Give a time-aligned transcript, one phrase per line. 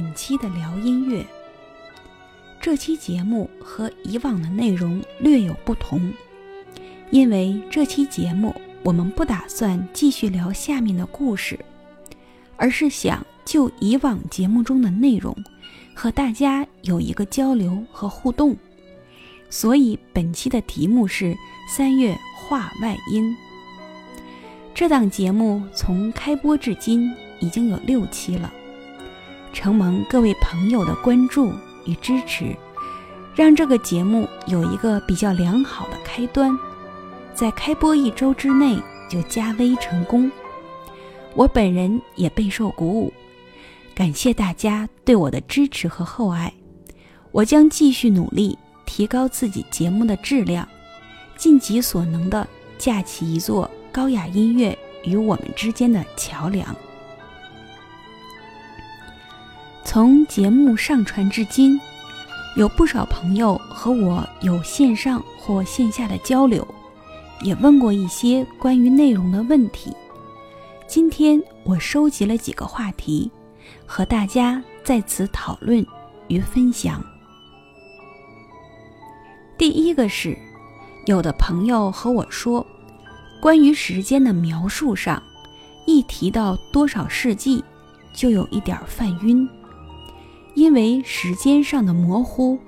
[0.00, 1.26] 本期的聊音乐。
[2.60, 6.12] 这期节目和以往的内容略有不同，
[7.10, 11.58] 因为这期节目我们不打算继续聊下面的故事，
[12.56, 15.36] 而是想就以往节目中的内容
[15.92, 18.56] 和大家有一个交流和互动，
[19.50, 21.36] 所以本期的题目是
[21.68, 23.36] 三月话外音。
[24.72, 28.52] 这档节目从开播至今已经有六期了，
[29.58, 31.52] 承蒙各位朋友的关注
[31.84, 32.56] 与支持，
[33.34, 36.56] 让这个节目有一个比较良好的开端，
[37.34, 40.30] 在开播一周之内就加微成功，
[41.34, 43.12] 我本人也备受鼓舞，
[43.96, 46.54] 感谢大家对我的支持和厚爱，
[47.32, 50.68] 我将继续努力提高自己节目的质量，
[51.36, 52.46] 尽己所能的
[52.78, 53.68] 架起一座。
[53.90, 56.76] 高雅音乐与我们之间的桥梁。
[60.00, 61.76] 从节目上传至今，
[62.54, 66.64] 有不少朋友和我有线上或线下的交流，
[67.42, 69.92] 也问过一些关于内容的问题。
[70.86, 73.28] 今天我收集了几个话题，
[73.84, 75.84] 和大家在此讨论
[76.28, 77.04] 与分享。
[79.58, 80.38] 第一个是，
[81.06, 82.64] 有的朋友和我说。
[83.42, 85.20] 关于时间的描述上，
[85.88, 87.64] 一提到多少世纪，
[88.14, 89.48] 就有一点犯晕，
[90.58, 92.58] 因为时间上的模糊，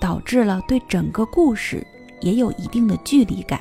[0.00, 1.86] 导致了对整个故事
[2.22, 3.60] 也有一定的距离感。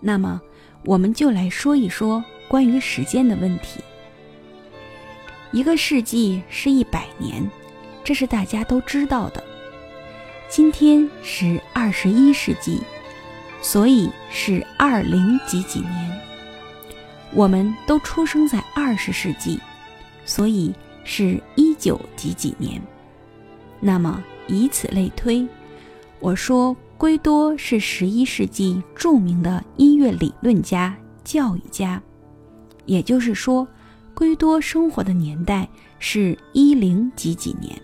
[0.00, 0.40] 那么，
[0.84, 3.80] 我们就来说一说关于时间的问题。
[5.52, 7.48] 一个世纪是一百年，
[8.02, 9.40] 这是大家都知道的。
[10.48, 12.80] 今天是二十一世纪。
[13.62, 16.20] 所以是二零几几年，
[17.32, 19.58] 我们都出生在二十世纪，
[20.24, 20.72] 所以
[21.02, 21.42] 是
[21.78, 22.80] 九几几年。
[23.80, 25.46] 那么以此类推，
[26.18, 32.02] 我说圭多是十一世纪著名的音乐理论家、教育家，
[32.86, 33.68] 也就是说，
[34.14, 37.78] 圭多生活的年代是一零几几年。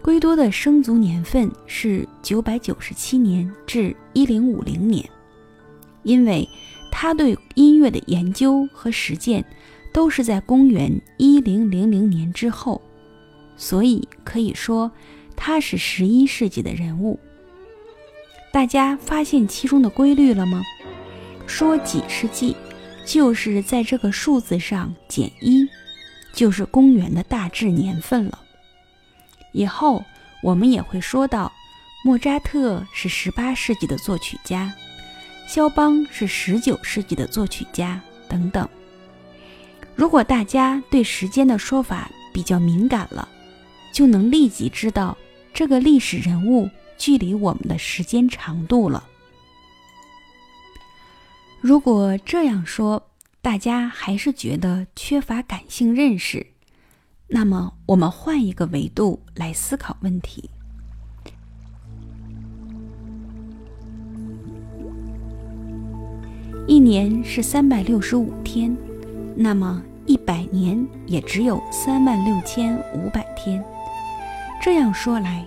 [0.00, 5.08] 圭多的生卒年份是九百九十七年至一零五零年，
[6.02, 6.48] 因为
[6.90, 9.44] 他对音乐的研究和实践
[9.92, 12.80] 都是在公元一零零零年之后，
[13.56, 14.90] 所以可以说
[15.36, 17.20] 他是十一世纪的人物。
[18.50, 20.62] 大家发现其中的规律了吗？
[21.46, 22.56] 说几世纪，
[23.04, 25.66] 就是在这个数字上减一，
[26.32, 28.38] 就是公元的大致年份了。
[29.52, 30.02] 以后
[30.42, 31.52] 我们也会说到，
[32.04, 34.72] 莫扎特是十八世纪的作曲家，
[35.46, 38.66] 肖邦是十九世纪的作曲家等等。
[39.94, 43.28] 如果大家对时间的说法比较敏感了，
[43.92, 45.16] 就能立即知道
[45.54, 49.04] 这个历史人物距离我们的时间长度了。
[51.60, 53.10] 如果这样说，
[53.40, 56.46] 大家还是觉得缺乏感性认识。
[57.28, 60.50] 那么，我们换一个维度来思考问题：
[66.66, 68.76] 一年是三百六十五天，
[69.36, 73.64] 那么一百年也只有三万六千五百天。
[74.62, 75.44] 这样说来，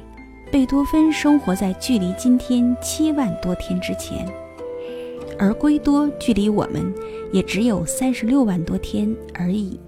[0.51, 4.28] 贝多芬生活在距离今天七万多天之前，
[5.38, 6.94] 而圭多距离我们
[7.31, 9.79] 也只有三十六万多天而已。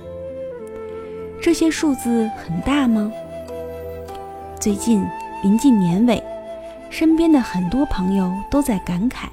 [1.42, 3.12] 这些数字很大吗？
[4.60, 5.06] 最近
[5.44, 6.22] 临近年尾，
[6.90, 9.28] 身边的很多朋友都在感慨，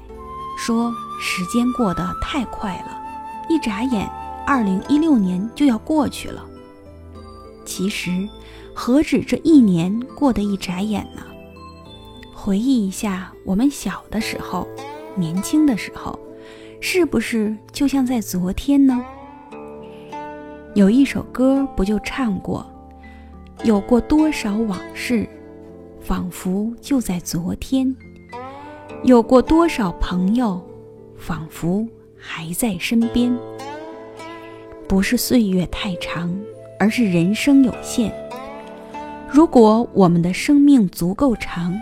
[0.57, 3.01] 说时间过得太快了，
[3.49, 4.07] 一眨眼，
[4.45, 6.45] 二零一六年就要过去了。
[7.65, 8.29] 其实，
[8.73, 11.23] 何止这一年过得一眨眼呢？
[12.33, 14.67] 回忆一下我们小的时候，
[15.15, 16.19] 年轻的时候，
[16.79, 19.03] 是不是就像在昨天呢？
[20.75, 22.63] 有一首歌不就唱过，
[23.63, 25.27] 有过多少往事，
[26.01, 27.95] 仿佛就在昨天；
[29.03, 30.61] 有过多少朋友，
[31.17, 33.35] 仿佛还在身边。
[34.87, 36.33] 不是岁月太长，
[36.79, 38.13] 而是人生有限。
[39.27, 41.75] 如果我们的生命足够长，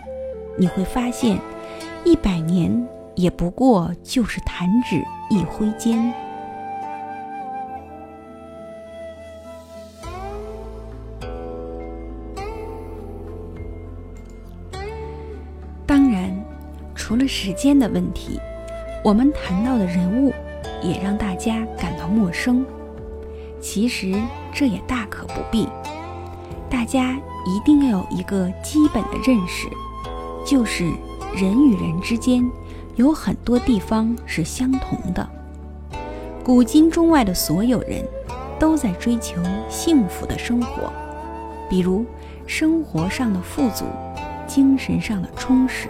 [0.58, 1.38] 你会发现，
[2.06, 6.14] 一百年也不过就是弹指一挥间。
[15.86, 16.34] 当然
[16.96, 18.40] 除了时间的问题，
[19.04, 20.34] 我们谈到的人物
[20.82, 22.66] 也让大家感到陌生。
[23.64, 24.14] 其实
[24.54, 25.68] 这也大可不必，
[26.70, 29.70] 大家一定要有一个基本的认识，
[30.46, 30.84] 就是
[31.34, 32.48] 人与人之间
[32.98, 35.28] 有很多地方是相同的。
[36.44, 38.06] 古今中外的所有人
[38.60, 40.92] 都在追求幸福的生活，
[41.70, 42.06] 比如
[42.46, 43.86] 生活上的富足，
[44.46, 45.88] 精神上的充实。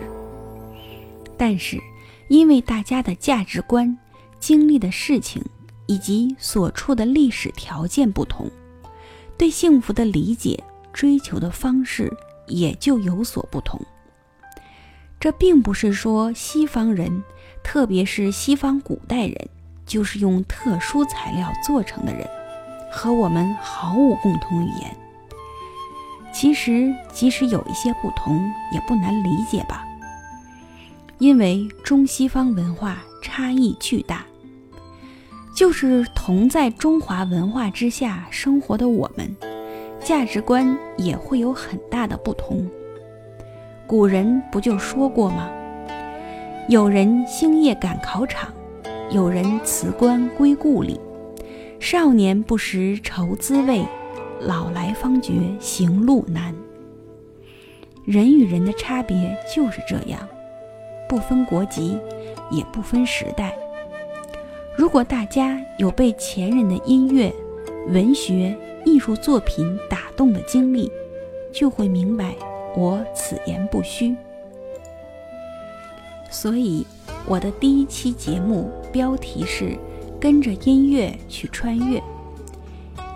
[1.36, 1.80] 但是，
[2.28, 3.98] 因为大家的价值观、
[4.40, 5.44] 经历的事情
[5.86, 8.50] 以及所处的历史条件不同，
[9.38, 12.12] 对幸福的理解、追求的方式
[12.48, 13.80] 也就有所不同。
[15.20, 17.24] 这并不是说西方人，
[17.64, 19.50] 特别是西方古代人，
[19.86, 22.28] 就是用特殊材料做成的人，
[22.92, 24.96] 和我们毫无共同语言。
[26.34, 28.38] 其实，即使有一些不同，
[28.74, 29.86] 也不难理解吧。
[31.20, 34.26] 因为中西方文化差异巨大，
[35.56, 39.36] 就是同在中华文化之下生活的我们，
[40.04, 42.68] 价值观也会有很大的不同。
[43.86, 45.50] 古人不就说过吗？
[46.68, 48.52] 有人星夜赶考场，
[49.12, 51.00] 有人辞官归故里。
[51.80, 53.86] 少年不识愁滋味，
[54.40, 56.56] 老来方觉行路难。
[58.06, 60.20] 人与人的差别就是这样。
[61.08, 62.00] 不分国籍，
[62.50, 63.54] 也不分时代。
[64.76, 67.34] 如果大家有被前人的音乐、
[67.90, 70.92] 文学、艺术作品打动的经历，
[71.52, 72.36] 就会明白
[72.76, 74.16] 我此言不虚。
[76.30, 76.86] 所以，
[77.28, 79.78] 我的第一期节目标题是
[80.20, 82.02] “跟着音乐去穿越”，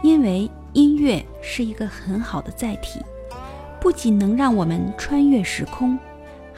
[0.04, 3.00] 因为音乐是一个很好的载体，
[3.82, 5.98] 不仅能让我们穿越时空。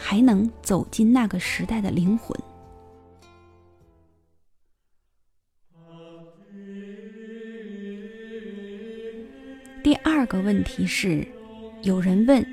[0.02, 2.34] 还能走进那个时代的灵魂。
[9.84, 11.26] 第二个问题是，
[11.82, 12.46] 有人问：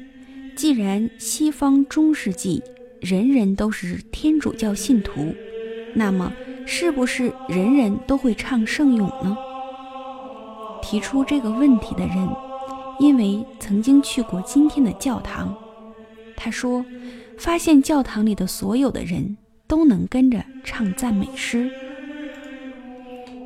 [0.55, 2.63] 既然西方中世纪
[3.01, 5.35] 人人都是天主教信徒，
[5.95, 6.33] 那么
[6.67, 9.37] 是不是人人都会唱圣咏呢？
[10.83, 12.29] 提出这个问题的人，
[13.01, 15.55] 因为曾经去过今天的教堂，
[16.37, 16.85] 他说。
[17.39, 19.37] 发现教堂里的所有的人
[19.67, 21.71] 都能跟着唱赞美诗，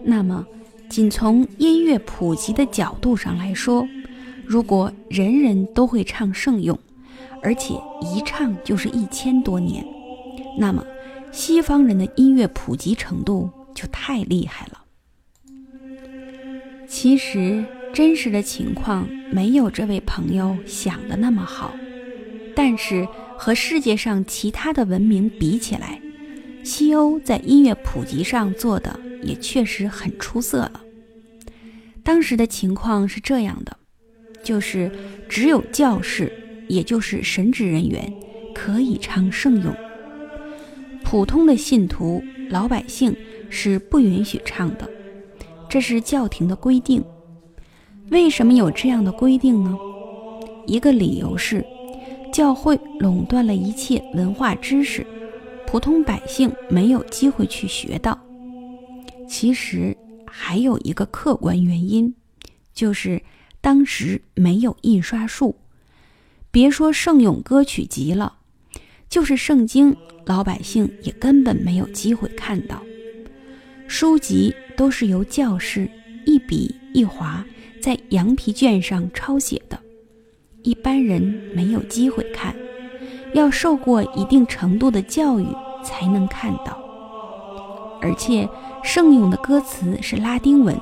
[0.05, 0.47] 那么，
[0.91, 3.87] 仅从音乐普及的角度上来说，
[4.45, 6.77] 如果人人都会唱圣咏，
[7.43, 9.87] 而且一唱就是一千多年，
[10.59, 10.85] 那么
[11.31, 14.81] 西方人的音乐普及程度就太厉害了。
[16.89, 17.65] 其实
[17.95, 21.73] 真实的情况没有这位朋友想的那么好，
[22.55, 23.09] 但是。
[23.43, 25.99] 和世界上其他的文明比起来，
[26.63, 30.81] 西欧在音乐普及上做的也确实很出色了。
[32.03, 33.77] 当时的情况是这样的，
[34.43, 34.91] 就是
[35.29, 36.33] 只有教士，
[36.69, 38.13] 也就是神职人员，
[38.55, 39.75] 可以唱圣咏，
[41.05, 43.15] 普通的信徒、老百姓
[43.49, 44.89] 是不允许唱的，
[45.69, 47.05] 这是教廷的规定。
[48.11, 49.79] 为什么有这样的规定呢？
[50.67, 51.65] 一个理由是。
[52.33, 55.05] 教会垄断了一切文化知识，
[55.67, 58.17] 普通百姓没有机会去学到。
[59.31, 59.97] 其实
[60.27, 62.13] 还有一个客观原因，
[62.75, 63.23] 就是
[63.61, 65.55] 当时没有印刷术，
[66.51, 68.39] 别说圣咏歌曲集了，
[69.09, 69.97] 就是圣经，
[70.27, 72.83] 老百姓也根本没有机会看到。
[73.87, 75.89] 书籍都是由教士
[76.27, 77.47] 一笔一划
[77.81, 79.81] 在羊皮卷上抄写的。
[80.63, 81.23] 一般人
[81.55, 82.53] 没有机会看，
[83.33, 85.47] 要受过一定程度的教育
[85.85, 86.80] 才能看到。
[88.01, 88.49] 而且
[88.83, 90.77] 圣咏的歌词是拉丁文，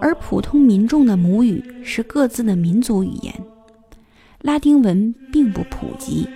[0.00, 3.34] 而普通民众的母语是各自的民族语言，
[4.42, 6.28] 拉丁文并不普及，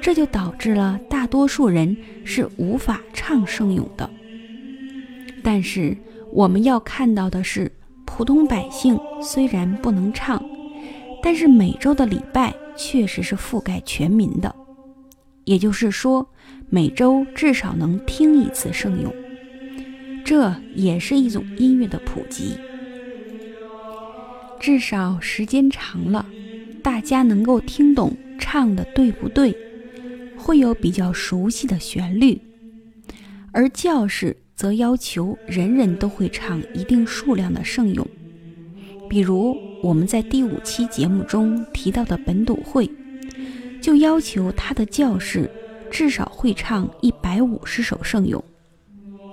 [0.00, 4.08] 这就导致了大多数人是无法唱圣咏的。
[5.42, 5.96] 但是
[6.32, 7.70] 我们要看到的是，
[8.04, 10.42] 普通百姓虽然不能唱。
[11.22, 14.54] 但是每周的礼拜确实是覆盖全民的，
[15.50, 16.28] 也就是说，
[16.68, 19.12] 每周至少能听一次圣咏，
[20.24, 22.54] 这也是一种音乐的普及。
[24.60, 26.24] 至少时间长了，
[26.84, 29.52] 大家能够听懂唱的对不对，
[30.36, 32.40] 会有比较熟悉的旋律。
[33.50, 38.06] 而教士则要求人人都会唱一定数量的圣咏，
[39.08, 39.56] 比如。
[39.82, 42.86] 我们在第五期节目中提到的本笃会，
[43.80, 45.50] 就要求他的教士
[45.90, 48.42] 至少会唱一百五十首圣咏。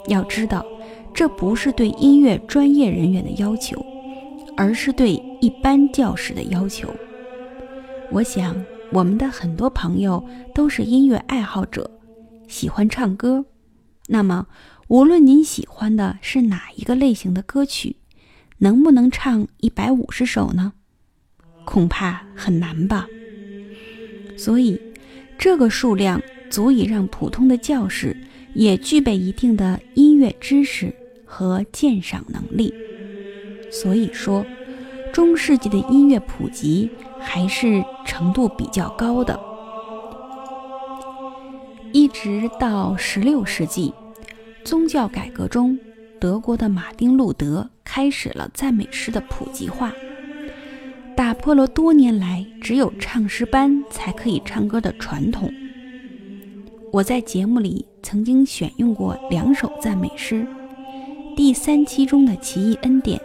[0.08, 0.66] 要知道，
[1.14, 3.86] 这不是对音乐专业人员的要求，
[4.56, 6.90] 而是对一般教师的要求。
[8.10, 8.56] 我想，
[8.94, 10.26] 我们的很多朋友
[10.56, 11.92] 都是音乐爱好者，
[12.48, 13.46] 喜欢唱歌。
[14.08, 14.48] 那么，
[14.88, 17.98] 无论您喜欢的是哪一个类型的歌曲，
[18.60, 20.72] 能不能唱一百五十首呢？
[21.66, 23.08] 恐怕很难吧。
[24.38, 24.80] 所以，
[25.38, 28.16] 这个数量足以让普通的教师
[28.54, 30.94] 也具备一定的音乐知识
[31.26, 32.74] 和鉴赏能力。
[33.72, 34.46] 所以说，
[35.12, 36.90] 中世纪的音乐普及
[37.20, 39.38] 还是程度比较高的。
[41.92, 43.94] 一直到十六世纪，
[44.64, 45.78] 宗教改革中，
[46.20, 49.92] 德国的马丁·路德开始了赞美诗的普及化，
[51.18, 55.52] 打破了多年来只有唱诗班才可以唱歌的传统。
[56.94, 60.46] 我在节目里曾经选用过两首赞美诗，
[61.36, 63.20] 第三期中的《奇异恩典》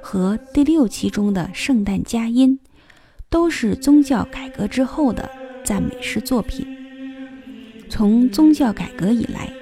[0.00, 2.56] 和第六期中的《圣诞佳音》，
[3.28, 5.28] 都是宗教改革之后的
[5.64, 6.64] 赞美诗作品。
[7.88, 9.52] 从宗教改革以来，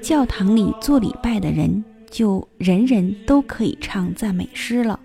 [0.00, 5.00] 教堂里做礼拜的人就人人都可以唱赞美诗了。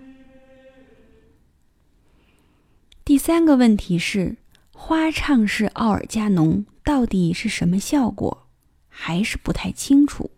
[3.04, 4.36] 第三个问题是，
[4.74, 8.48] 花唱式奥尔加农到底是什么效果？
[8.88, 10.32] 还是不太清楚。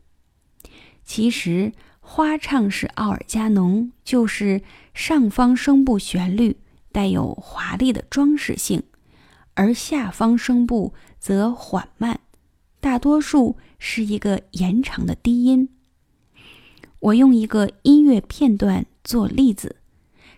[1.02, 4.60] 其实，花唱式奥尔加农就是
[4.92, 6.58] 上方声部旋律
[6.92, 8.82] 带有华丽的装饰性，
[9.54, 12.20] 而下方声部则缓慢。
[12.80, 15.70] 大多数是一个延长的低音。
[17.00, 19.76] 我用一个音乐片段做例子，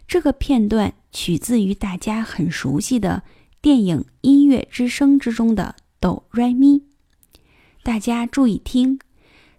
[0.07, 3.23] 这个片段取自于大家很熟悉的
[3.63, 6.83] 电影《音乐之声》之中的哆来咪。
[7.83, 9.01] 大家注意听，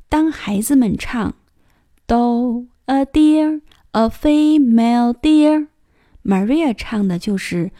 [0.07, 1.33] 当孩子们唱
[2.05, 7.71] “Do a deer, a female deer”，Maria 唱的就是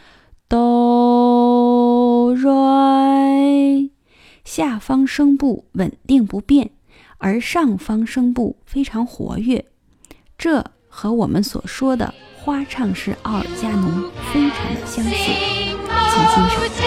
[0.49, 3.91] “Do re”。
[4.43, 6.71] 下方声部稳定不变，
[7.19, 9.65] 而上方声部非常活跃，
[10.35, 12.15] 这和我们所说的
[12.47, 15.17] 花唱是奥尔加农非常的相似，请
[16.29, 16.86] 欣赏。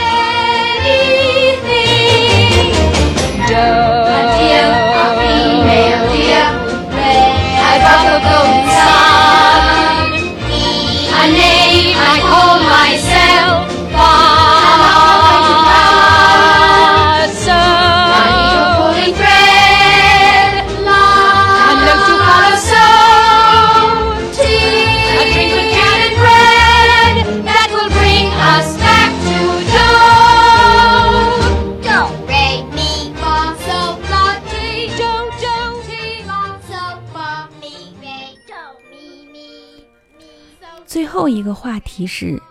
[41.00, 42.42] 最后一个话题是，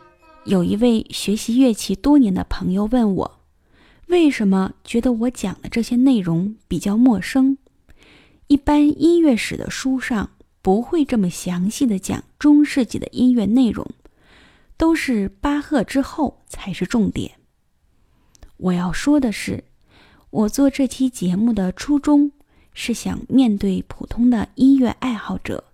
[0.44, 3.40] 有一位学习乐器多年的朋友问我，
[4.08, 7.60] 为什么觉得我讲的这些内容比较陌生？
[8.48, 10.32] 一般音乐史的书上
[10.64, 13.88] 不会这么详细的讲中世纪的音乐内容，
[14.76, 17.34] 都是巴赫之后才是重点。
[18.58, 19.64] 我要说的是，
[20.32, 22.32] 我做这期节目的初衷
[22.74, 25.66] 是想面对普通的音乐爱好者。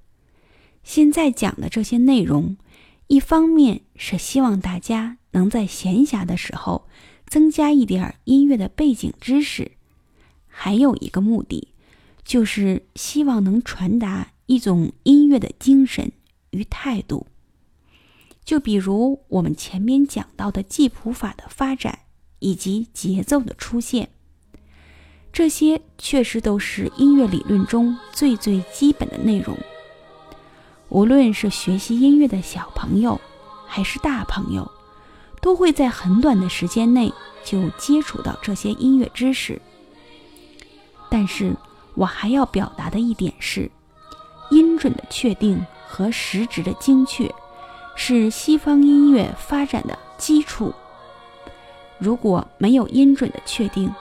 [0.86, 2.56] 现在讲的这些内容，
[3.08, 6.88] 一方面是希望大家能在闲暇的时候
[7.26, 9.72] 增加一点音乐的背景知识，
[10.48, 11.70] 还有一个目的，
[12.24, 16.12] 就是希望能传达一种音乐的精神
[16.52, 17.26] 与态度。
[18.46, 21.98] 就比如我们前面讲到的记谱法的发展
[22.38, 24.10] 以及节奏的出现，
[25.34, 29.58] 这些确实都是音乐理论中最最基本的内容。
[30.96, 33.20] 无论是学习音乐的小朋友，
[33.68, 34.72] 还是大朋友，
[35.42, 39.62] 都会在很短的时间内就接触到这些音乐知识。
[41.10, 41.54] 但是
[41.96, 43.70] 我还要表达的一点是，
[44.52, 47.30] 音准的确定和时值的精确，
[47.98, 50.74] 是西方音乐发展的基础。
[52.00, 53.94] 如果没有音准的确定，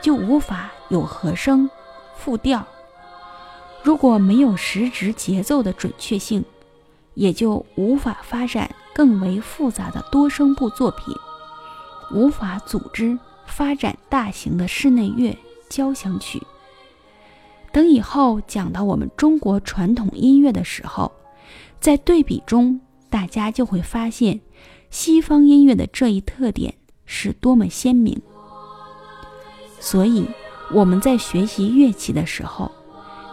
[0.00, 1.68] 就无法有和声、
[2.16, 2.66] 复调。
[3.82, 6.44] 如果没有时值节奏的准确性，
[7.14, 11.14] 也就无法发展更为复杂的多声部作品，
[12.12, 15.36] 无法组织发展大型的室内乐
[15.68, 16.40] 交响曲。
[17.72, 21.10] 等以后讲到我们中国传统音乐的时候，
[21.80, 24.40] 在对比中，大家就会发现
[24.90, 26.74] 西方音乐的这一特点
[27.04, 28.20] 是多么鲜明。
[29.80, 30.26] 所以
[30.72, 32.70] 我们在学习乐器的时候，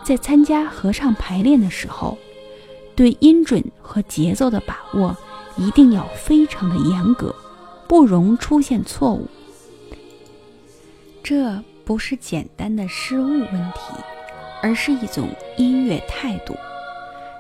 [0.04, 2.18] 在参加合唱排练的时候，
[2.96, 5.16] 对音准和节奏的把握
[5.56, 7.34] 一定要非常的严格，
[7.88, 9.28] 不容出现错误。
[11.24, 13.94] 这不是简单的失误问题，
[14.62, 16.56] 而是一种音乐态度。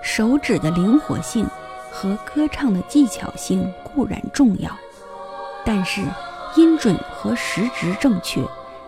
[0.01, 1.46] 手指的灵活性
[1.92, 4.70] 和歌唱的技巧性固然重要，
[5.66, 6.01] 但是
[6.56, 8.42] 音准和时值正确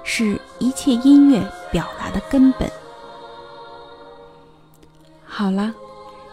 [0.03, 2.71] 是一切音乐表达的根本。
[5.41, 5.73] 好了，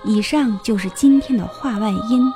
[0.04, 2.30] 以上就是今天的话外音，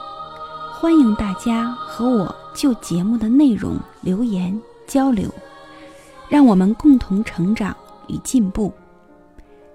[0.73, 5.29] 欢迎大家和我就节目的内容留言交流，
[6.31, 7.77] 让我们共同成长
[8.09, 8.73] 与进步。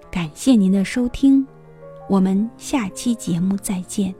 [0.09, 1.45] 感谢您的收听。
[2.09, 4.11] 我们下期节目再见。